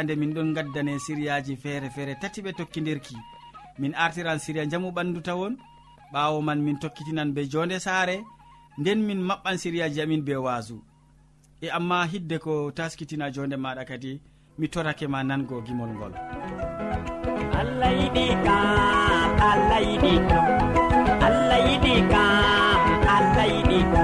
[0.00, 3.16] fande min ɗon gaddane siriyaji feere feere tati ɓe tokkidirki
[3.78, 5.54] min artiran siriya jamu ɓandu tawon
[6.12, 8.16] ɓawo man min tokkitinan be jonde saare
[8.78, 10.76] nden min maɓɓan siriyaji amin be wasu
[11.60, 14.20] e amma hidde ko taskitina jonde maɗa kadi
[14.58, 16.12] mi torake ma nango gimol ngol.
[17.60, 20.46] Allah yiɗi kam allah yiɗi kam
[21.26, 22.80] allah yiɗi kam
[23.16, 23.99] allah yiɗi kam.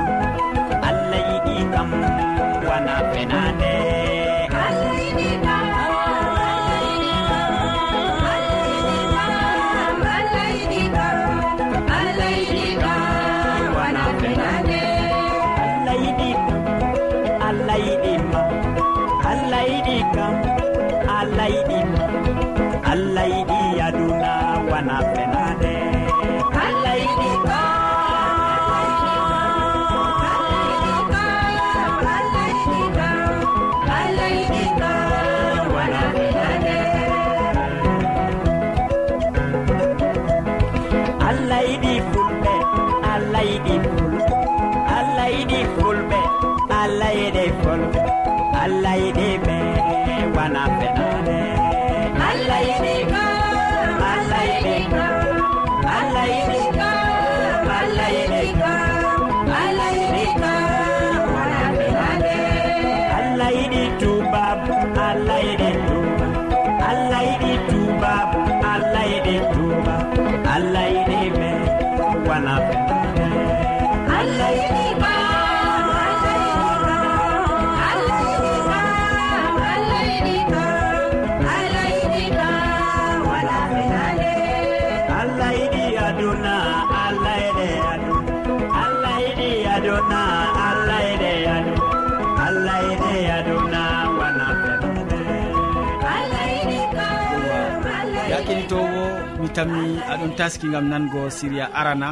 [99.56, 102.08] tammi aɗon taski gam nango siriya arana.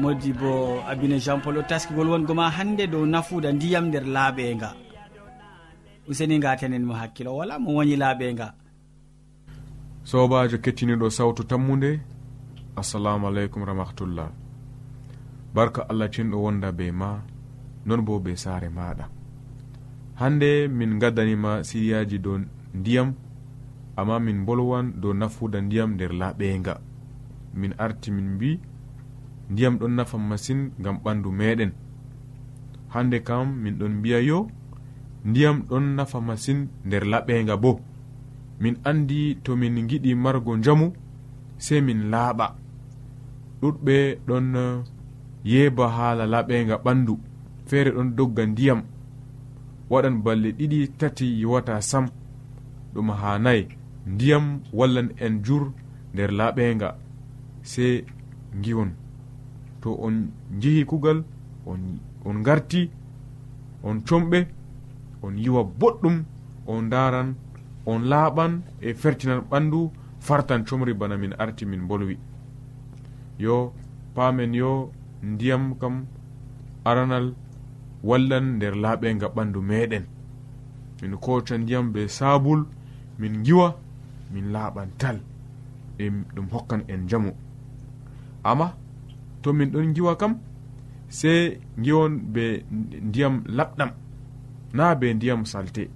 [0.00, 0.52] Modi bo
[0.90, 4.70] abine jean paul o taskigol wongo ma hande dow nafuda ndiyam nder laaɓenga.
[6.08, 8.48] Useni gatenen mo hakkilo wala mo woñi laaɓenga.
[10.04, 12.00] Sobajo kettiniɗo sawtu tammude
[12.76, 14.30] assalamu aleykum rahmatullah.
[15.54, 17.10] Barka allah cinɗo wonda be ma
[17.86, 19.04] non bo be saare maɗa.
[20.20, 22.38] Hande min gaddanima siriyaji dow
[22.74, 23.08] ndiyam
[23.96, 26.74] amma min bolwan dow nafuda ndiyam nder laaɓenga.
[27.54, 28.60] Min arti min mbi
[29.50, 31.72] ndiyam ɗon nafa masin gam ɓandu meɗen.
[32.88, 34.48] Hande kam min ɗon mbiya yo
[35.24, 37.80] ndiyam ɗon nafa masin nder laɓenga bo.
[38.60, 40.92] Min andi to min giɗi margo njamu
[41.58, 42.46] sei min laaɓa.
[43.60, 44.84] Ɗuɗɓe ɗon eh,
[45.44, 47.18] yeeba haala laɓenga ɓandu.
[47.66, 48.82] Feere ɗon dogga ndiyam.
[49.90, 52.06] Waɗan balɗe ɗiɗi tati yiwata sam.
[52.94, 53.81] Ɗum ha nayi.
[54.06, 55.72] ndiyam wallan en jur
[56.14, 56.96] nder laaɓenga
[57.62, 58.04] se
[58.62, 58.90] giwon
[59.80, 60.30] to on
[60.60, 61.24] jehi kugal
[61.66, 62.90] on, on garti
[63.82, 64.46] on comɓe
[65.22, 66.24] on yiwa boɗɗum
[66.66, 67.34] on daran
[67.86, 69.90] on laaɓan e fertinan ɓandu
[70.20, 72.18] fartan comri bana min arti min bolwi.
[73.38, 73.72] Yo
[74.14, 74.92] paamen yo
[75.22, 76.06] ndiyam kam
[76.84, 77.34] aranal
[78.02, 80.04] wallan nder laaɓenga ɓandu meɗen.
[81.02, 82.66] Min koca ndiyam be sabul
[83.18, 83.76] min giwa
[84.32, 85.18] min laaɓan tal
[86.34, 87.30] ɗum hokkan en jamu
[88.42, 88.74] amma
[89.42, 90.38] to min ɗon giwa kam
[91.08, 92.64] sey giwon be
[93.02, 93.90] ndiyam laɓɗam
[94.72, 95.90] na be ndiyam salte.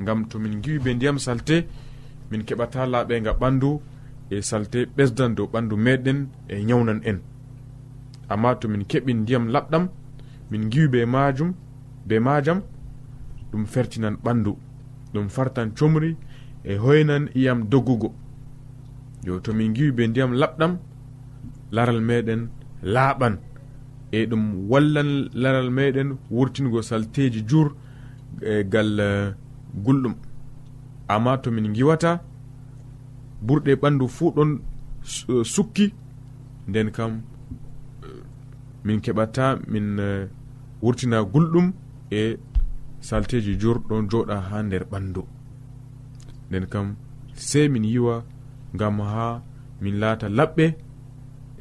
[0.00, 1.66] Ngam to min giwi be ndiyam salte
[2.30, 3.80] min keɓata laaɓega ɓandu
[4.30, 7.18] e salte ɓesdan dow ɓandu meɗen e nyawnan en.
[8.28, 9.88] Amma to min keɓi ndiyam laɓɗam
[10.50, 11.54] min giwi be majum
[12.06, 12.60] be majam
[13.52, 14.52] ɗum fertinan ɓandu
[15.12, 16.16] ɗum fartan comri
[16.64, 18.12] e hoynan iyam doggugo
[19.24, 20.72] yo tomin giwi be ndiyam laɓɗam
[21.72, 22.48] laral meɗen
[22.82, 23.38] laaɓan
[24.12, 27.68] e ɗum wallan laral meɗen wurtingo salteji jur
[28.40, 29.34] e gal e,
[29.84, 30.14] gulɗum.
[31.08, 32.20] Amma tomin giwata
[33.46, 34.50] ɓurɗe ɓandu fuu ɗon
[35.28, 35.94] e, sukki
[36.68, 37.12] nden kam
[38.02, 38.06] e,
[38.84, 39.86] min keɓata min
[40.82, 41.72] wurtina gulɗum
[42.10, 42.36] e
[43.00, 45.22] salteji jur ɗon joɗa ha nder ɓandu.
[46.52, 46.86] nden kam
[47.48, 48.16] sey min yiwa
[48.74, 49.26] ngam ha
[49.82, 50.66] min laata laɓɓe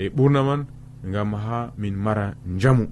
[0.04, 0.62] e ɓurna man
[1.10, 2.86] ngam ha min mara njamu.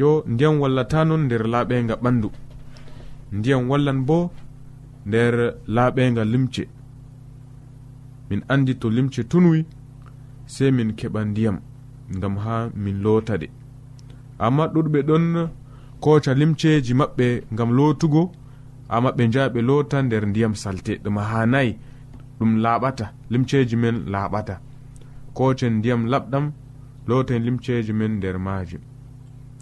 [0.00, 2.28] Yo ndiyam wallata non nder laaɓenga ɓandu.
[3.36, 4.18] Ndiyam wallan bo
[5.06, 5.34] nder
[5.74, 6.64] laaɓenga limce.
[8.28, 9.60] Min andi to limce tunwi
[10.54, 11.56] sey min keɓa ndiyam
[12.16, 13.48] ngam ha min loota ɗe
[14.44, 15.24] amma ɗuɗɓe ɗon
[16.02, 18.22] koca limceji maɓɓe ngam lootugo
[18.94, 20.92] amma ɓe jaha ɓe lota nder ndiyam salte.
[21.04, 21.72] Ɗum hanayi
[22.38, 24.54] ɗum laaɓata limceji men laaɓata.
[25.36, 26.46] Kocen ndiyam laɓɗam
[27.08, 28.82] loten limceji men nder majum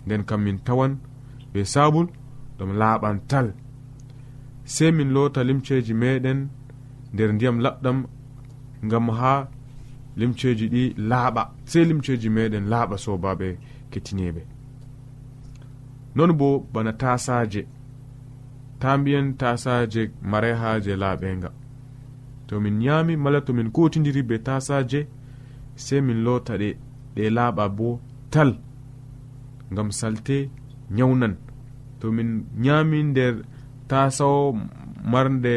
[0.07, 0.93] nden kam min tawan
[1.53, 2.07] be sabul
[2.59, 3.49] ɗum laaɓan tal.
[4.75, 6.41] Sei min lota limceji meɗen
[7.13, 7.99] nder ndiyam laɓɗam
[8.87, 9.33] ngam ha
[10.17, 11.43] limceji ɗi laaɓa.
[11.71, 13.49] Sei limceji meɗen laaɓa sobaɓe
[13.91, 14.43] kettineɓe
[16.17, 17.63] non bo bana tasaje
[18.81, 21.51] ta mbiyen tasaje mare haje laaɓenga.
[22.47, 25.01] To min ñaami mala to min kotidiri be tasaje
[25.85, 26.69] sei min lota ɗe
[27.15, 27.89] ɗe laaɓa bo
[28.33, 28.51] tal
[29.73, 30.37] ngam salte
[30.97, 31.35] nyawnan.
[32.01, 32.31] To min
[32.65, 33.35] ñaami nder
[33.91, 34.43] tasawo
[35.13, 35.55] marde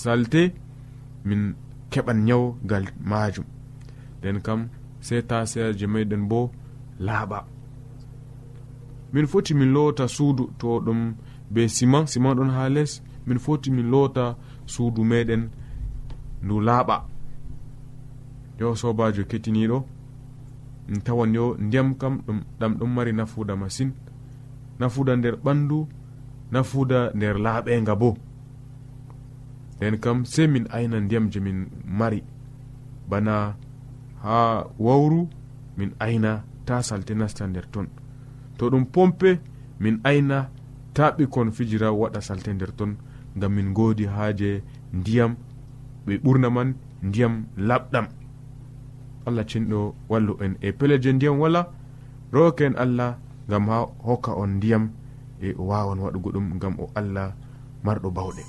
[0.00, 0.42] salte
[1.28, 1.42] min
[1.92, 3.46] keɓan nyawgal majum
[4.18, 4.60] nden kam
[5.06, 6.40] sei tasaje meɗen bo
[7.06, 7.38] laaɓa.
[9.12, 11.00] Min foti min lota suudu to ɗum
[11.50, 13.02] be siman siman ɗon ha les.
[13.26, 14.36] Min foti min loota
[14.66, 15.50] suudu meɗen
[16.42, 16.96] ndu laaɓa.
[18.58, 19.78] Yo sobajo kettiniɗo
[20.88, 23.90] min tawan yo ndiyam kam ɗum ɗam ɗon mari nafuda masin.
[24.78, 25.86] Nafuda nder ɓandu
[26.52, 28.16] nafuda nder laaɓenga bo.
[29.76, 32.22] Nden kam sei min ayna ndiyam je min mari.
[33.08, 33.56] Bana
[34.22, 35.28] ha wawru
[35.76, 37.86] min ayna ta salte nasta nder ton.
[38.56, 39.40] To ɗum pompe
[39.80, 40.50] min ayna
[40.98, 42.92] ta ɓikkon fijira waɗa salte nder ton
[43.40, 44.50] gam min godi haaje
[44.92, 45.32] ndiyam
[46.06, 47.34] ɓe ɓurna man ndiyam
[47.68, 48.06] laɓɗam.
[49.26, 50.52] Allah cinɗo wallu en.
[50.60, 51.60] E peleje ndiyam wala
[52.32, 53.10] rowke en allah
[53.48, 54.90] gam ha hokka on ndiyam
[55.40, 57.28] e o wawan waɗugo ɗum gam o allah
[57.84, 58.42] marɗo bawɗe.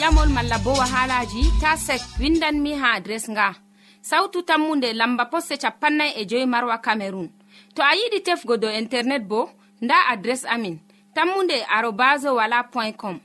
[0.00, 3.54] jamol malla bo wahalaji ta sek windanmi ha adres nga.
[4.02, 7.28] Sautu tammunde lamba poste capannay e joyi marwa camerun
[7.74, 9.50] to a yiɗi tefgo dow internet bo
[9.82, 10.78] nda adres amin
[11.14, 13.20] tammunde arobas wala point com.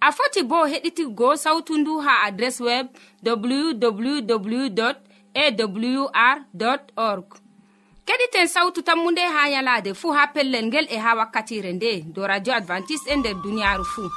[0.00, 2.86] A foti bo heɗitigo sautu ndu ha adres web
[3.26, 4.82] www
[5.34, 7.28] awr org.
[8.06, 12.26] Keɗiten sautu tammu nde ha yalade fuu ha pellel ngel e ha wakkatire nde do
[12.26, 14.10] radio advantice'e e nder duniyaaru fuu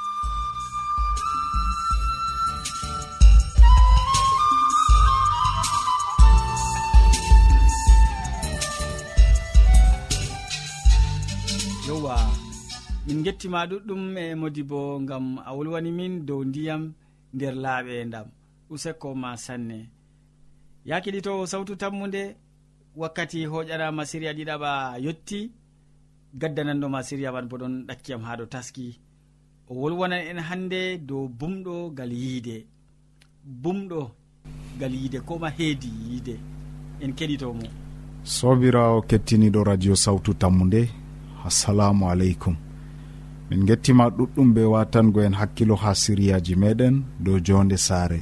[13.25, 14.79] gettima ɗuɗɗum e modi bo
[15.09, 16.83] gam a wolwani min dow ndiyam
[17.35, 18.27] nder laaɓe ndam.
[18.73, 19.77] Useko ma sanne.
[20.89, 22.23] Ya kiɗitowo sawtu tammude
[23.01, 24.71] wakkati hoƴanama siriya ɗiɗaɓa
[25.05, 25.39] yetti
[26.39, 28.87] gaddananɗoma siriya man bo ɗon ɗakkiyam ha ɗo taski.
[29.69, 32.57] O wolwanan en hande dow bumɗo ngal yiide.
[33.61, 34.01] Bumɗo
[34.77, 36.35] ngal yiide koma heedi yiide.
[37.03, 37.67] En keɗitomo
[38.23, 40.81] sobirawo kettiniɗo radio sawtu tammu nde
[41.47, 42.55] assalamu aleykum.
[43.49, 48.19] min gettima ɗuɗɗum be watango en hakkilo ha siriyaji meɗen dow jonde saare.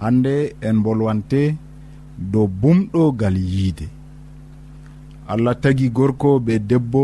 [0.00, 0.34] Hande
[0.68, 1.42] en bolwante
[2.32, 3.86] dow bumɗogal yiide.
[5.32, 7.02] Allah tagi gorko be debbo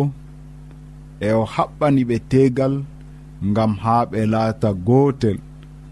[1.20, 2.74] e o haɓɓani ɓe tegal
[3.50, 5.38] ngam ha ɓe laata gotel.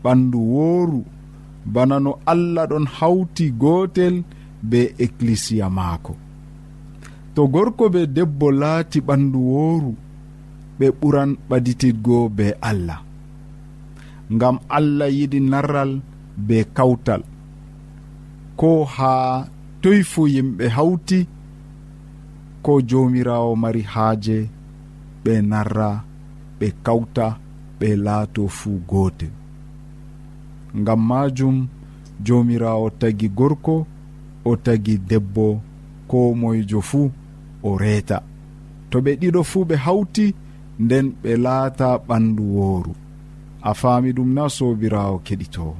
[0.02, 1.00] Ɓandu wooru
[1.74, 4.14] bana no allah ɗon hawti gotel
[4.70, 6.14] be eklisiya maako.
[7.34, 9.92] To gorko be debbo laati ɓandu wooru
[10.78, 13.00] ɓe ɓuran ɓaditidgo be allah.
[14.34, 16.00] Ngam allah yiɗi narral
[16.46, 17.22] be kawtal.
[18.56, 19.46] Ko haa
[19.82, 21.18] toy fu yimɓe hawti
[22.64, 24.48] ko jomirawo mari haaje
[25.24, 25.88] ɓe narra
[26.58, 27.26] ɓe kawta
[27.78, 29.30] ɓe laato fuu gootel
[30.80, 31.56] ngam maajum
[32.26, 33.86] jomirawo tagi gorko
[34.44, 35.60] o tagi debbo
[36.08, 37.10] ko moyjo fuu
[37.62, 38.18] o reeta.
[38.90, 40.34] To ɓe ɗiɗo fuu ɓe hawti
[40.84, 42.92] nden ɓe laata ɓandu wooru.
[43.68, 45.74] A faami ɗum na sobirawo keɗitowo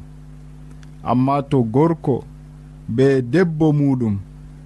[1.10, 2.16] amma to gorko
[2.96, 4.16] be debbo muɗum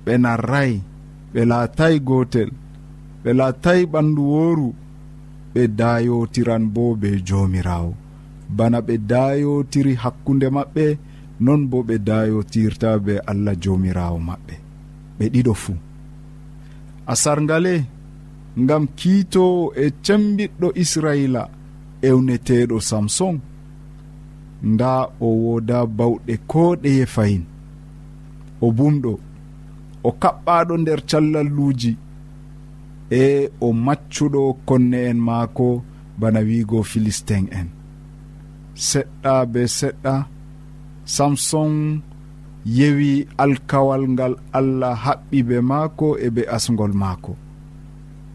[0.04, 0.72] ɓe narray
[1.32, 2.50] ɓe laatay gotel
[3.22, 4.68] ɓe laatay ɓandu wooru
[5.54, 7.92] ɓe dayotiran bo be jomirawo
[8.56, 10.84] bana ɓe dayotiri hakkunde maɓɓe
[11.44, 14.54] non bo ɓe dayotirta be allah jomirawo maɓɓe.
[15.18, 15.74] Ɓe ɗiɗo fuu.
[17.06, 17.74] A sarngale
[18.58, 21.42] ngam kiitowo e cembiɗɗo israila
[22.02, 23.40] ewneteɗo samson.
[24.62, 27.44] Nda o woda bawɗe ko ɗeye fayin.
[28.60, 29.12] O bumɗo
[30.04, 31.92] o kaɓɓaɗo nder callalluji
[33.10, 35.82] e o maccuɗo konne en maako
[36.20, 37.68] bana wiigo philistin en.
[38.74, 40.14] Seɗɗa be seɗɗa
[41.04, 42.02] samson
[42.64, 47.36] yewi alkawal ngal allah haɓɓi be maako e be asgol maako.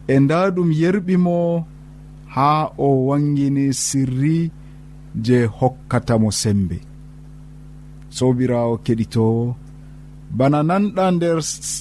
[0.08, 1.36] e nda ɗum yerɓimo
[2.34, 4.50] ha o wangini sirri
[5.24, 6.78] je hokkatamo sembe.
[8.16, 9.44] Sobirawo keɗitowo
[10.38, 11.38] bana nanɗa nder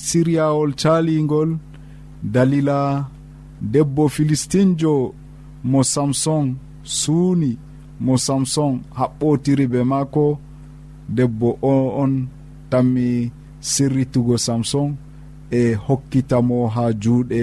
[0.07, 1.49] siryawol caligol
[2.33, 2.79] dalila
[3.73, 4.93] debbo filistinjo
[5.71, 6.45] mo samson
[6.83, 7.51] suuni
[8.05, 10.25] mo samson haɓɓotiri be maako
[11.15, 12.13] debbo o on
[12.69, 13.07] tammi
[13.71, 14.89] sirritugo samson
[15.51, 17.41] e hokkitamo ha juuɗe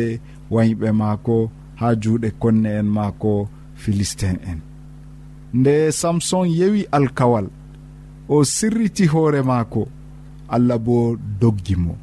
[0.55, 1.37] wayɓe maako
[1.81, 3.33] ha juuɗe konne en maako
[3.81, 4.59] philistin en.
[5.59, 7.47] Nde samson yewi alkawal
[8.35, 9.83] o sirriti hoore maako
[10.55, 10.97] allah bo
[11.41, 11.95] doggi mo.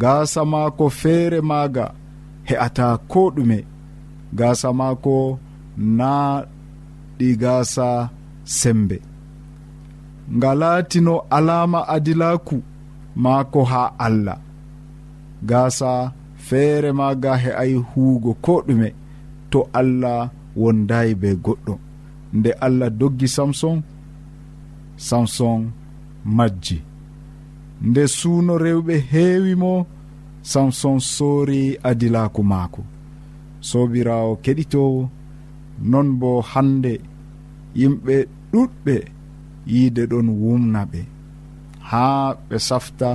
[0.00, 1.86] Gaasa maako feere maaga
[2.48, 3.58] he'ata ko ɗume.
[4.38, 5.16] Gaasa maako
[5.98, 6.10] na
[7.18, 7.86] ɗi gaasa
[8.58, 8.98] sembe.
[10.36, 12.56] Nga laatino alaama adilaku
[13.24, 14.38] maako haa allah.
[15.50, 15.90] Gaasa
[16.46, 18.88] feere ma ga he ay huugo ko ɗume
[19.50, 20.20] to allah
[20.60, 21.74] wondayi be goɗɗo.
[22.36, 23.76] Nde allah doggi samson
[25.08, 25.60] samson
[26.36, 26.78] majji.
[27.88, 29.72] Nde suuno rewɓe heewi mo
[30.52, 32.82] samson soori adilaku maako.
[33.68, 35.00] Sobirawo keɗitowo
[35.90, 36.92] non bo hande
[37.80, 38.14] yimɓe
[38.52, 38.94] ɗuɗɓe
[39.72, 41.00] yiide ɗon wumna ɓe.
[41.90, 43.08] Haa ɓe safta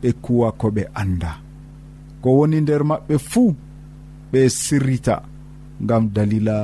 [0.00, 1.30] ɓe kuwa ko ɓe annda.
[2.22, 3.50] ko woni nder maɓɓe fuu
[4.30, 5.16] ɓe sirrita
[5.84, 6.56] ngam dalila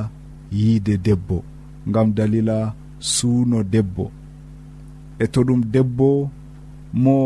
[0.59, 1.39] yiide debbo
[1.89, 2.57] ngam dalila
[3.13, 4.05] suuno debbo.
[5.19, 6.09] E to ɗum debbo
[7.03, 7.17] mo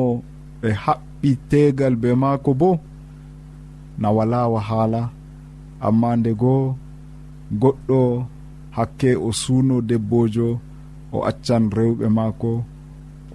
[0.61, 2.71] ɓe haɓɓi tegal be maako bo
[4.01, 5.03] na wala wahaala.
[5.87, 6.65] Amma nde goo
[7.61, 8.01] goɗɗo
[8.77, 10.49] hakke o suuno debbojo
[11.13, 12.51] o accan rewɓe maako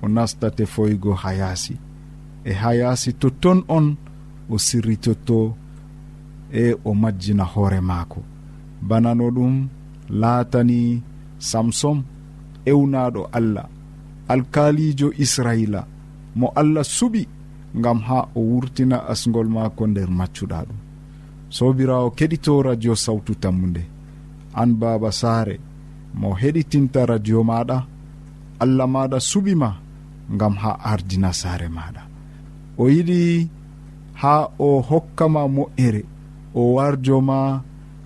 [0.02, 1.76] o nastate foygo ha yaasi
[2.46, 3.86] e ha yaasi totton on
[4.50, 5.56] o sirritotto
[6.54, 8.22] e o majjina hoore maako.
[8.82, 9.56] Bana no ɗum
[10.10, 11.02] laatani
[11.50, 11.98] samson
[12.66, 13.68] ewnaɗo allah.
[14.28, 15.82] Alkalijo israila
[16.36, 17.28] mo allah suɓi
[17.84, 20.80] gam ha o wurtina asgol maako nder maccuɗa ɗum.
[21.50, 23.84] Sobirawo keɗito radio sawtu tammude
[24.62, 25.60] an baba saare
[26.20, 27.78] mo heɗitinta radio maɗa
[28.64, 29.70] allah maɗa suɓima
[30.40, 32.02] gam ha ardina saare maɗa
[32.78, 33.20] o yiɗi
[34.22, 36.04] ha o hokkama moƴƴere
[36.56, 37.62] o warjoma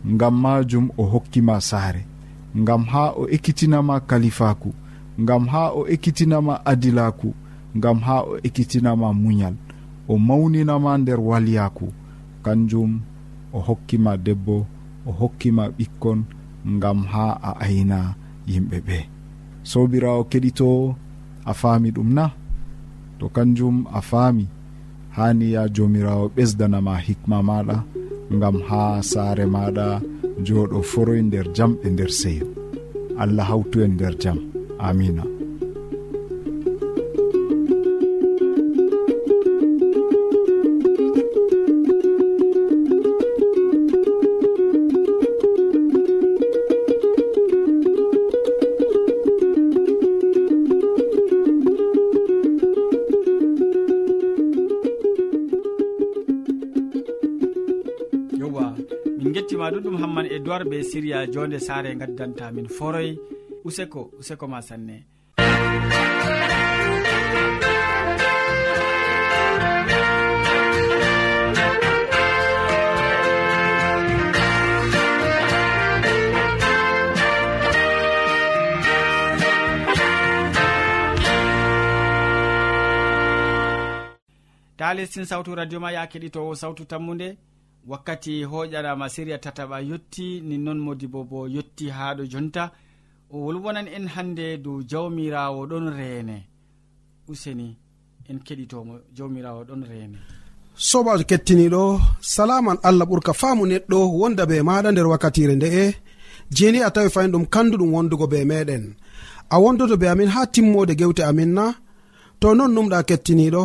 [0.07, 2.05] ngam majum o hokkima saare.
[2.57, 4.73] Ngam ha o ekkitinama kalifaku
[5.21, 7.33] ngam ha o ekkitinama adilaku
[7.77, 9.55] ngam ha o ekkitinama muñal.
[10.07, 11.87] O mawninama nder walyaku
[12.43, 13.01] kanjum
[13.53, 14.65] o hokkima debbo
[15.05, 16.19] o hokkima ɓikkon
[16.67, 18.15] ngam ha a ayna
[18.47, 18.97] yimɓe ɓe.
[19.63, 20.95] Sobirawo keɗito
[21.45, 22.25] a faami ɗum na?
[23.19, 24.45] To kanjum a faami.
[25.19, 27.77] hani ya jomirawo ɓesdanama hikma maɗa
[28.41, 29.87] gam ha saare maɗa
[30.45, 32.45] jooɗo foroy nder jam e nder seyo
[33.21, 34.39] allah hawtu en nder jam.
[34.79, 35.38] Amina.
[60.79, 63.09] be siriya jonde sare gaddanta min foroy.
[63.67, 64.97] Useko useko ma sanne.
[84.77, 87.29] Ta lestin sawtu radio ma ya keɗitowo sawtu tammude
[87.87, 92.71] wakkati hoƴanama siriya tataɓa yetti ni noon modi bo bo yetti ha ɗo jonta.
[93.31, 96.37] O wolwonan en hande dow jawmirawo ɗon reene
[97.27, 97.77] useni
[98.29, 100.17] en keɗitomo jawmirawo ɗon reene
[100.75, 101.83] sobajo kettiniɗo
[102.33, 105.83] salaman allah ɓurka faamu neɗɗo wonda be maɗa nder wakkatire nde'e
[106.55, 108.83] jeni a tawi fayin ɗum kanduɗum wondugo be meɗen.
[109.53, 111.65] A wondoto be amin ha timmode gewte amin na.
[112.39, 113.63] To non numɗa kettiniɗo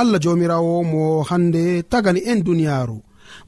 [0.00, 2.96] allah jomirawo mo hande tagani en duniyaru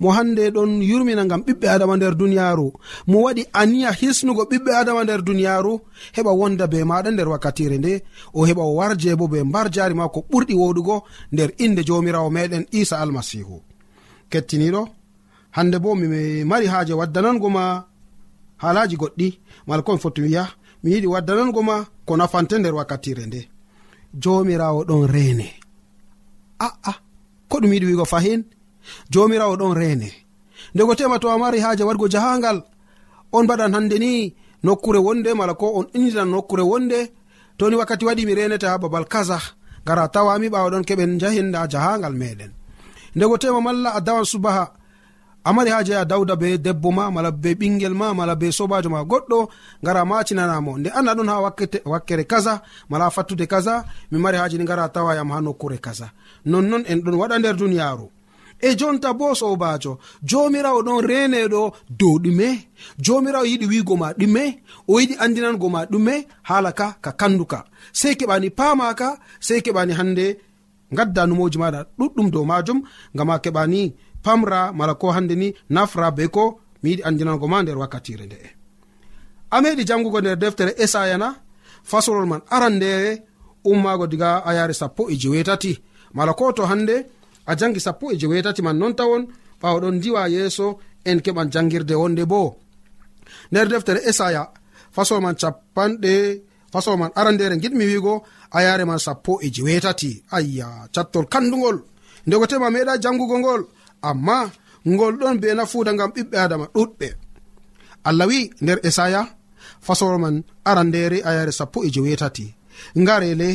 [0.00, 2.73] mo hande ɗon yurmina gam ɓiɓɓe adama nder duniyaru
[3.07, 5.81] mo waɗi aniya hisnugo ɓiɓɓe adama nder duniyaru
[6.17, 8.03] heɓa wonda be maɗa nder wakkatire nde.
[8.35, 10.97] O heɓa o warje bo be mbar jari ma ko ɓurɗi woɗugo
[11.33, 13.57] nder inde jomirawo meɗen isa almasihu
[14.31, 14.83] kettiniɗo
[15.57, 17.85] hande bo mi mari haaje waddanango ma
[18.62, 19.29] haalaji goɗɗi.
[19.67, 20.45] Mala komi foti wiya
[20.83, 23.41] mi yiɗi waddanango ma ko nafante nder wakkatire nde.
[24.23, 25.49] Jomirawo ɗon rene
[26.61, 26.95] aa
[27.49, 28.43] ko ɗum yiɗi wigo fahin?
[29.12, 30.11] jomirawo ɗon rene.
[30.75, 32.59] Ndego tema to a mari haaje waɗgo jahangal
[33.33, 37.12] on mbaɗan hande ni nokkure wonde mala ko on injinan nokkure wonde
[37.59, 39.38] toni wakkati waɗi mi renete ha babal kaza
[39.87, 42.50] gara tawami ɓawa ɗon keɓen jahinda jahangal meɗen.
[43.17, 44.64] Ndego tema malla a dawan subaha
[45.45, 48.88] a mari haaje a dawda be debbo ma mala be ɓingel ma mala be sobajo
[48.91, 49.38] ma goɗɗo
[49.85, 50.73] gara macinanamo.
[50.79, 51.37] Nde anda ɗon ha
[51.93, 56.07] wakkere kaza mala fattude kaza mi mari haaje ni gara tawayam ha nokkure kaza.
[56.47, 58.07] Nonnon en ɗon waɗa nder duniyaru
[58.66, 59.92] e jonta bo sobajo.
[60.28, 61.62] Jomirawo ɗon reneɗo
[62.00, 62.49] dow ɗume.
[63.04, 64.42] Jomirawo yiɗi wigo ma ɗume.
[64.88, 66.14] O yiɗi andinango ma ɗume.
[66.49, 67.59] Hala ka ka kanduka.
[67.92, 69.09] Sei keɓani pamaka
[69.47, 70.26] sei keɓani hande
[70.97, 72.78] gadda numoji maɗa ɗuɗɗum dow majum.
[73.14, 73.80] Ngam a keɓani
[74.25, 76.44] pamra mala ko hande ni nafra be ko
[76.83, 78.49] mi yiɗi andinango ma nder wakkatire nde'e
[79.54, 81.28] a meɗi jangugo nder deftere esaya na
[81.90, 83.11] fasolol man aran ndere
[83.64, 85.73] ummaago diga a yare sappo e jewetati.
[86.14, 87.06] Mala ko to hande
[87.46, 89.22] a jangi sappo e jewetati man non tawon
[89.60, 90.66] ɓawaɗon diwa yeeso
[91.08, 92.56] en keɓan jangirde wonde bo.
[93.50, 94.42] Nder deftere esaya
[94.94, 96.12] fasol man capanɗe
[96.72, 98.14] fasol man arandere giɗmi wigo
[98.56, 100.11] a yare man sappo e jewetati.
[100.37, 101.78] Ayya cattol kandugol
[102.26, 103.62] ndego tema meeɗa jangugo ngol
[104.09, 104.37] amma
[104.92, 107.09] ngol ɗon be nafuuda ngam ɓiɓɓe adama ɗuɗɓe.
[108.09, 109.20] Allah wi nder esaya
[109.87, 112.46] fasol man arandere a yare sappo e jewetati.
[113.00, 113.48] Ngarele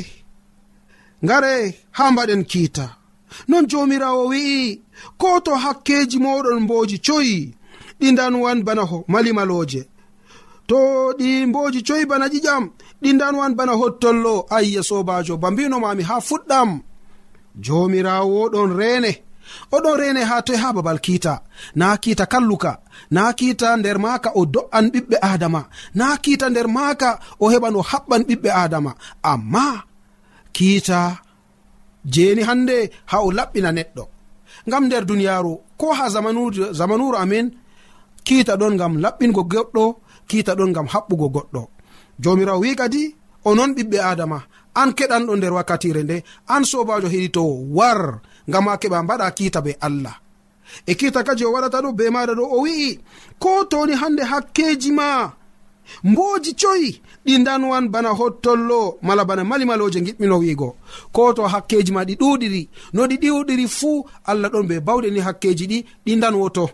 [1.24, 1.54] ngare
[1.98, 2.99] ha mbaɗen kiita.
[3.48, 4.82] non jomirawo wi'i.
[5.18, 7.54] Ko to hakkeji moɗon mboji coyi?
[8.00, 9.82] Ɗi danwan bana ho malimaloje
[10.70, 10.78] to
[11.20, 12.64] ɗi mboji coyi bana ƴiƴam?
[13.02, 14.46] Ɗi danwan bana hottollo?
[14.50, 16.70] Ayya sobajo ba mbinomami ha fuɗɗam.
[17.66, 19.12] Jomirawo ɗon rene.
[19.72, 21.34] Oɗon rene ha toye ha babal kiita.
[21.76, 22.72] Na kiita kalluka.
[23.12, 25.62] Na kiita nder maaka o do'an ɓiɓɓe adama.
[25.96, 28.92] Na kiita nder maaka o heɓan o haɓɓan ɓiɓɓe adama.
[29.32, 29.84] Amma
[30.56, 31.00] kiita
[32.06, 34.04] jeni hande ha o laɓɓina neɗɗo.
[34.68, 37.52] Ngam nder duniyaru ko ha zamanuru, amin
[38.24, 39.84] kiita ɗon ngam laɓɓingo goɗɗo
[40.28, 41.62] kiita ɗon ngam haɓɓugo goɗɗo.
[42.20, 44.40] Jomirawo wi kadi o noon ɓiɓɓe adama
[44.76, 49.72] an keɗanɗo nder wakkatire nde an sobajo heɗitowo war ngam ha keɓa mbaɗa kiita be
[49.88, 50.16] allah.
[50.86, 53.00] E kiita kaji o waɗata ɗo be maɗa ɗo o wi'i
[53.40, 55.32] ko toni hande hakkeji ma
[56.04, 60.76] mboji coyi ɗi danwan bana hottollo mala bana malimaloje giɗmino wiigo.
[61.12, 65.20] Ko to hakkeji ma ɗi ɗuɗiri no ɗi ɗiwɗiri fuu allah ɗon be bawɗe ni
[65.20, 66.70] hakkeji ɗi ɗi danwoto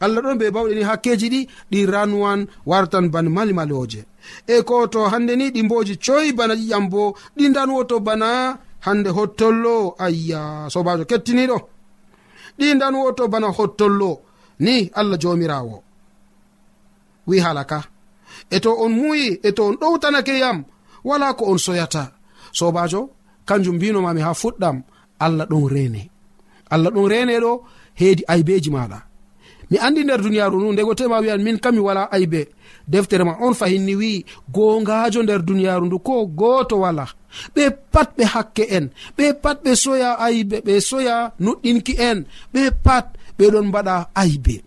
[0.00, 4.04] allah ɗon be bawɗe ni hakkeji ɗi ɗi ranwan wartan bana malimaloje
[4.46, 9.08] e ko to hande ni ɗi mboji coyi bana ƴiƴam bo ɗi danwoto bana hande
[9.10, 9.94] hottollo.
[9.98, 11.58] Ayya sobajo kettiniɗo
[12.58, 14.20] ɗi danwoto bana hottollo.
[14.60, 15.82] Ni allah jomirawo
[17.26, 17.84] wi halaka.
[18.50, 20.64] e to on muuyi e to on ɗowtanake yam
[21.04, 22.12] wala ko on soyata.
[22.52, 23.10] Sobajo
[23.46, 24.82] kanjum mbinomami ha fuɗɗam
[25.18, 26.10] allah ɗon rene.
[26.70, 27.52] Allah ɗon rene ɗo
[27.94, 28.98] heedi aybeji maɗa.
[29.70, 32.48] Mi andi nder duniyaru nu ndego tema wi'an min kam mi wala aybe.
[32.86, 37.06] Deftere ma on fahinni wi'i gongajo nder duniyaru ndu ko goto wala.
[37.54, 42.70] Ɓe pat ɓe hakke en ɓe pat ɓe soya aybe ɓe soya nuɗɗinki en ɓe
[42.84, 43.06] pat
[43.38, 44.62] ɓeɗon mbaɗa aybe.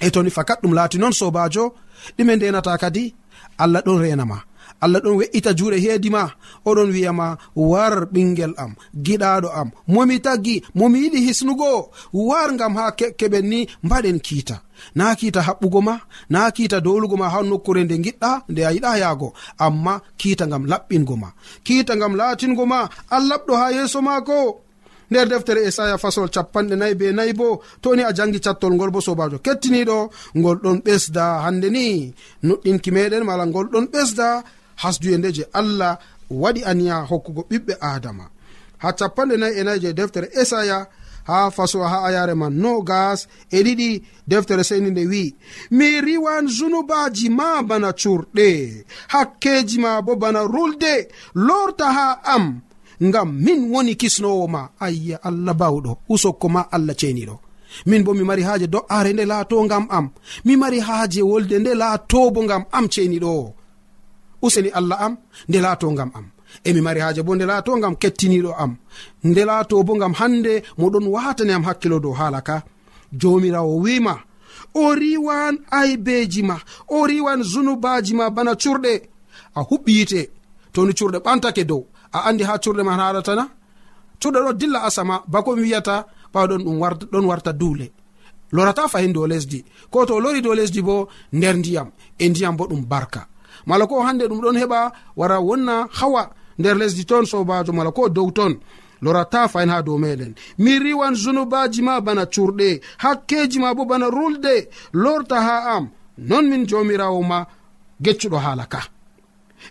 [0.00, 1.74] E toni fakat ɗum laati noon sobajo
[2.16, 3.14] ɗume ndenata kadi
[3.62, 4.38] allah ɗon renama
[4.80, 6.22] allah ɗon we'ita juuɗe heedima
[6.68, 8.72] oɗon wiyama war ɓingel am
[9.04, 9.68] giɗaɗo am.
[9.92, 11.90] Momi taggi momi yiɗi hisnugo.
[12.12, 12.84] War gam ha
[13.18, 14.56] keɓen ni mbaɗen kiita.
[14.94, 15.94] Na kiita haɓɓugo ma
[16.30, 19.28] na kiita dowlugo ma ha nokkure nde giɗɗa nde a yiɗa yaago.
[19.58, 21.28] Amma kiita gam laɓɓingo ma.
[21.66, 22.88] Kiita gam laatingo ma.
[23.16, 24.38] Allaɓɗo ha yeeso maako.
[25.10, 29.00] nder deftere esaya fasol capanɗe nayi be nayi bo toni a jangi cattol ngol bo
[29.00, 29.38] sobajo.
[29.44, 29.98] Kettiniɗo
[30.38, 32.14] ngol ɗon ɓesda hande ni.
[32.46, 34.42] Nuɗɗinki meɗen mala ngol ɗon ɓesda
[34.82, 35.98] hasduye nde je allah
[36.30, 38.24] waɗi aniya hokkugo ɓiɓɓe adama.
[38.82, 40.78] Ha capanɗe nayi e nayi je deftere esaya
[41.28, 43.90] ha faso ha ayare man no gas e ɗiɗi
[44.26, 45.34] deftere seni nde wi
[45.70, 48.48] mi riwan zunubaji ma bana curɗe
[49.12, 50.94] hakkeji ma bo bana rulde
[51.34, 52.44] lorta ha am.
[53.02, 57.36] ngam min woni kisnowo ma ayya allah bawɗo usokko ma allah ceniɗo.
[57.86, 60.06] Min bo mi mari haaje do'are nde laato ngam am.
[60.44, 63.52] Mi mari haaje wolde nde laato bo ngam am ceniɗo.
[64.42, 65.16] Useni allah am
[65.48, 66.26] nde laato ngam am.
[66.64, 68.72] Emi mari haaje bo nde laato ngam kettiniɗo am.
[69.24, 72.62] Nde laato bo ngam hande moɗon watani am hakkilo dow haala ka.
[73.12, 74.14] Jomirawo wima
[74.74, 76.56] o riwan aybeji ma
[76.88, 78.94] o riwan zunubaji ma bana curɗe.
[79.54, 80.20] A huɓɓi yite
[80.72, 81.82] toni curɗe ɓantake dow.
[82.12, 83.44] a andi ha curɗe man haɗatana
[84.20, 86.78] curɗe ɗo dilla asama bako mi wiyata ɓawɗon ɗum
[87.12, 87.92] ɗon warta duule.
[88.52, 89.64] Lorata fahin dow lesdi.
[89.90, 93.26] Ko to lori dow lesdi bo nder ndiyam e ndiyam bo ɗum barka.
[93.66, 98.08] Mala ko hande ɗum ɗon heɓa wara wonna hawa nder lesdi toon sobajo mala ko
[98.08, 98.54] dow toon
[99.02, 100.34] lorata fayin ha dow meɗen.
[100.58, 106.48] Mi riwan zunubaji ma bana curɗe hakkeji ma bo bana rulde lorta ha am non
[106.48, 107.46] min jomirawo ma
[108.02, 108.80] geccuɗo haala ka.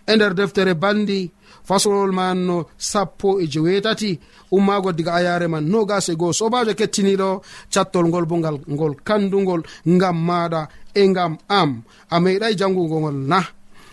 [0.06, 1.30] E nder deftere bandi
[1.68, 4.18] fasolol man no sappo e jewetati.
[4.50, 9.62] Ummago diga ayare man nogas e goo sobajo kettiniɗo cattol ngol bo ngal ngol kandugol
[9.94, 10.60] ngam maɗa
[10.94, 11.70] e ngam am.
[12.10, 13.40] A meeɗai jangugo ngol na.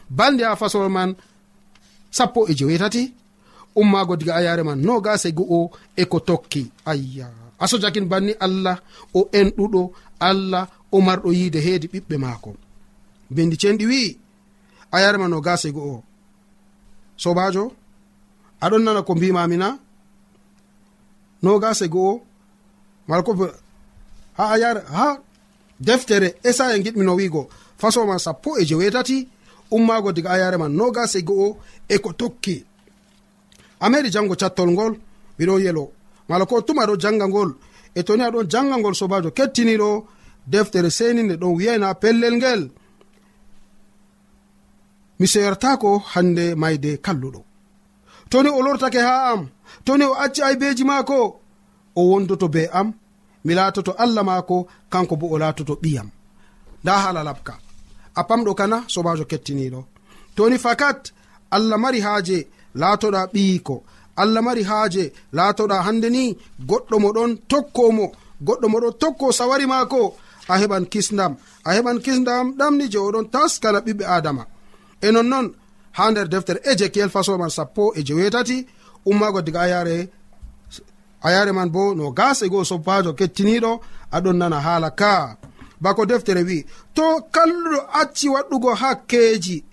[0.09, 1.15] Balde ha fasolol man
[2.17, 3.03] sappo e jewetati.
[3.75, 6.63] Ummago diga ayare man nogas e go'o e ko tokki.
[6.85, 7.27] Ayya.
[7.59, 8.77] Aso jakin banni allah
[9.13, 9.81] o enɗuɗo
[10.19, 12.51] allah o marɗo yiide heedi ɓiɓɓe maako.
[13.29, 14.17] Bendi cenɗi wi'i
[14.95, 16.03] ayare ma nogas e go'o
[17.17, 17.71] sobajo
[18.63, 19.77] aɗon nana ko mbimami na
[21.43, 22.21] nogase go'o
[23.07, 23.31] mala ko
[24.37, 25.07] ha a ha
[25.79, 29.27] deftere esaya giɗmi no wigo fasoma sappo e jewetati
[29.71, 32.65] ummago diga ayare man nogase go'o e ko tokki.
[33.79, 34.93] A meɗi jango cattol ngol
[35.39, 35.91] miɗo yelo.
[36.29, 37.55] Mala ko tuma ɗo janga ngol
[37.95, 40.05] e toni aɗon janga ngol sobajo kettiniɗo
[40.47, 42.61] deftere seninde ɗon wiyayna pellel ngel.
[45.19, 47.41] mi seyertako hande mayde kalluɗo.
[48.29, 49.41] Toni o lortake ha am.
[49.85, 51.17] Toni o acci aybeji maako.
[51.95, 52.93] O wondoto be am.
[53.45, 54.67] Mi latoto allah maako.
[54.91, 56.07] Kanko bo o latoto ɓiyam.
[56.83, 57.53] Nda hala labka.
[58.15, 59.81] A pamɗo kana sobajo kettiniɗo
[60.35, 60.99] toni fakat
[61.55, 62.37] allah mari haaje
[62.81, 63.75] laatoɗa ɓiyiko.
[64.21, 65.03] Allah mari haaje
[65.37, 66.23] laatoɗa hande ni.
[66.69, 68.05] Goɗɗo moɗon tokkomo
[68.47, 70.01] goɗɗo moɗon tokko sawari maako.
[70.47, 71.33] A heɓan kisdam
[71.67, 74.43] a heɓan kisdam ɗamni je oɗon taskana ɓiɓɓe adama
[75.01, 75.55] e nonnon
[75.91, 78.67] ha nder deftere ejekiel fasoman sappo e jewetati
[79.05, 80.09] ummago diga ayare
[81.21, 83.79] ayare man bo no gas e goo soppajo kettiniɗo
[84.11, 85.37] aɗon nana haala ka.
[85.81, 87.03] Bako deftere wi to
[87.33, 89.63] kalluɗo acci waɗɗugo hakkeji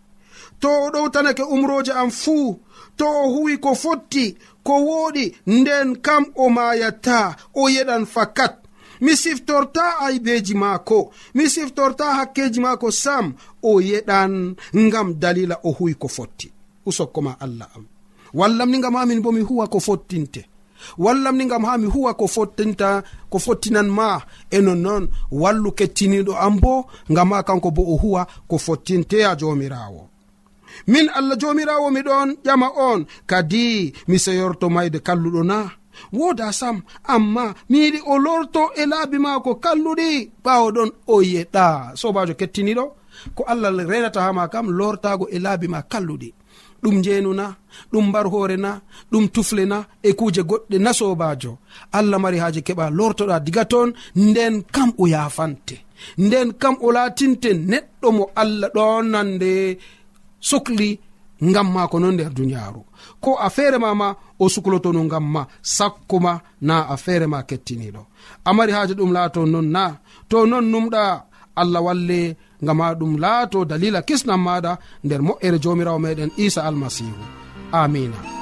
[0.60, 2.60] to o ɗowtanake umroje am fuu
[2.96, 8.61] to o huwi ko fotti ko wooɗi nden kam o mayata o yeɗan fakat.
[9.02, 11.12] mi siftorta aybeji maako.
[11.34, 13.34] Mi siftorta hakkeji maako sam.
[13.62, 14.32] O yeɗan
[14.76, 16.48] ngam dalila o huwi ko fotti.
[16.86, 17.84] Usokkoma allah am.
[18.34, 20.42] Wallam ni ngam ha min bo mi huwa ko fottinte.
[20.98, 24.08] Wallam ni ngam ha mi huwa ko fottinta ko fottinan ma.
[24.50, 25.04] E nonnoon
[25.42, 26.74] wallu kettiniɗo am bo
[27.12, 30.02] ngam ha kanko bo o huwa ko fottinte fottinteya jomirawo
[30.86, 33.00] min allah jomirawo miɗon ƴama on.
[33.26, 35.81] Kadi mi seyorto mayde kalluɗo na.
[36.12, 36.76] woda sam
[37.14, 40.08] amma mi yiɗi o lorto e laabi maako kalluɗi
[40.44, 41.66] ɓawo ɗon o yeɗa.
[42.00, 42.84] Sobajo kettiniɗo
[43.36, 46.30] ko allah renata hama kam lortago e laabi ma kalluɗi.
[46.82, 47.46] Ɗum njeenuna
[47.92, 51.58] ɗum mbar hoore na ɗum tufle na e kuuje goɗɗe na sobajo
[51.92, 55.76] allah mari haaji keɓa lortoɗa diga toon nden kam o yafante
[56.18, 59.78] nden kam o laatinte neɗɗo mo allah ɗonande
[60.48, 60.88] sukli
[61.48, 62.82] ngam ma ko non nder duniyaaru.
[63.22, 65.42] Ko a feere ma ma o suklotono ngam ma
[65.76, 66.32] sakkuma
[66.68, 68.02] na a feere ma kettiniɗo
[68.48, 69.84] amari haaji ɗum laato non na
[70.30, 71.04] to non numɗa
[71.60, 72.20] allah walle
[72.64, 74.72] ngama ɗum laato dalila kisnam maɗa
[75.04, 77.22] nder moƴƴere jomirawo meɗen isa almasihu.
[77.80, 78.41] Amina.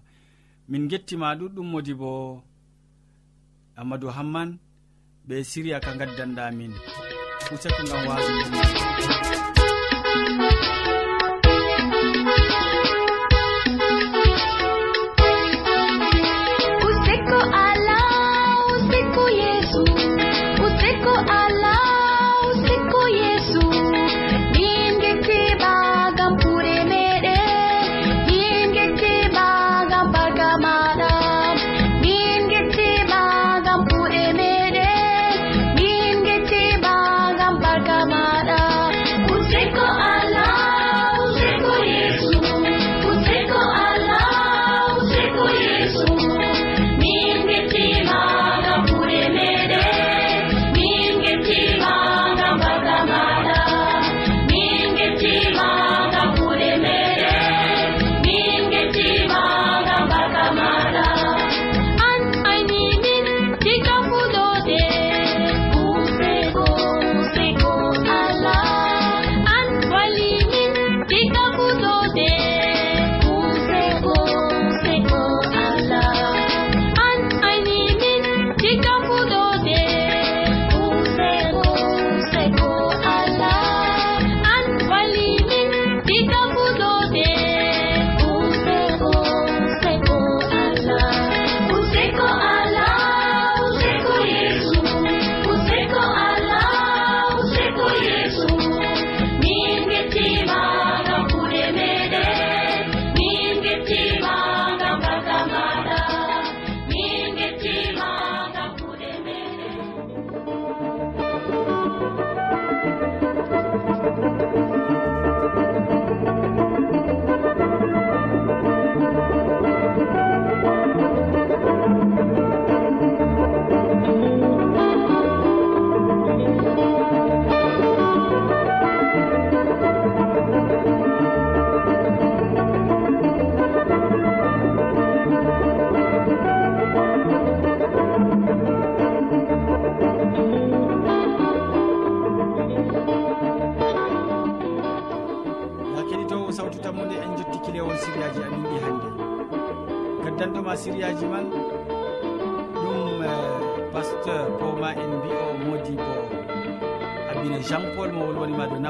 [0.71, 2.09] min gettima ɗuɗɗum modi bo
[3.79, 4.49] amadou hamman
[5.27, 6.73] ɓe siriya ka gaddanɗamin
[7.53, 8.31] useko gam wasu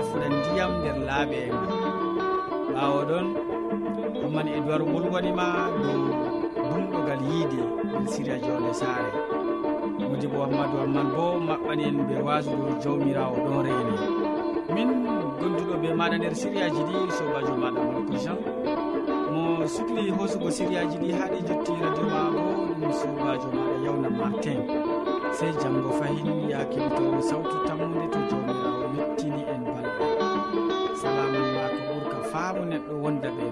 [0.02, 1.70] nafna ndiyam nder laaɓe e ngal
[2.74, 3.28] ɓaawo ɗon
[4.22, 5.46] ɗumman e duwar wolwanima
[5.84, 6.02] dow
[6.72, 7.60] dumɗogal yiide
[7.98, 9.12] en siria jonde saare.
[10.10, 13.94] Modibo hammadou hamman bo maɓɓani en ɓe wasu dow jawmirawo ɗon reene
[14.74, 14.90] min
[15.40, 18.38] gonduɗo be maɗa nder siriyaji ɗi sobajo maɗa molko jean.
[19.34, 22.42] Mo sukli hosugo siriyaji ɗi haaɗi jotti radio ma bo
[22.80, 24.60] ɗum sobajo maɗa yawna martin.
[25.38, 28.41] Sey janggo fayin ya keɓitowo sawtu tammude to jaw
[32.54, 33.44] laaɓa neɗɗo wonda ɓe